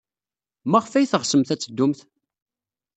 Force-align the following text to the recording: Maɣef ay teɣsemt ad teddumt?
Maɣef 0.69 0.93
ay 0.93 1.07
teɣsemt 1.07 1.53
ad 1.53 1.59
teddumt? 1.59 1.99